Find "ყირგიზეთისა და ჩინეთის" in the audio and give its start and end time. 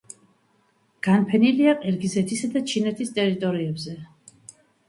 1.83-3.15